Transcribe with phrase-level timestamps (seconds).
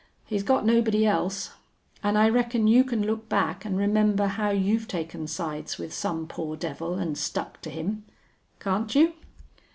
[0.25, 1.51] He's got nobody else.
[2.01, 6.25] An' I reckon you can look back an' remember how you've taken sides with some
[6.25, 8.05] poor devil an' stuck to him.
[8.59, 9.13] Can't you?"